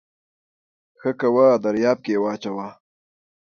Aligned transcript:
ښه 0.99 1.11
کوه 1.19 1.47
دریاب 1.63 1.97
کې 2.05 2.21
واچوه 2.23 2.67